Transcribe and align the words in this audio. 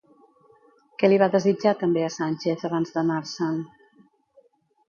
Què 1.01 1.09
li 1.11 1.19
va 1.23 1.27
desitjar 1.35 1.75
també 1.83 2.05
a 2.07 2.11
Sánchez 2.15 2.65
abans 2.71 2.97
d'anar-se'n? 2.97 3.61